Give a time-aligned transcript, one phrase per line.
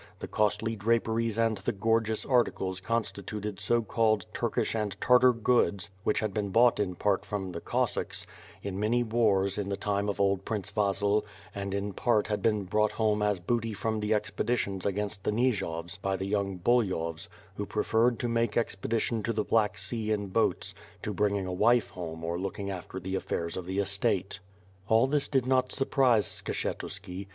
[0.17, 5.91] The costly draperies and the gorgeous articles constituted so called "Turkish and Tar tar goods"
[6.03, 8.25] which had been bought in part from the Cossacks,
[8.63, 12.63] in many wars in the time of old Prince Vasil, and in part had been
[12.63, 17.27] brought home as booty from the expeditions against the Nijovs, by the young Bulyhovs,
[17.57, 20.73] who preferred to make expedition to the Black Sea in boats,
[21.03, 24.39] to bringing a wife home or looking after the affairs of the estate.
[24.87, 27.27] All this did not surprise Skshetuski.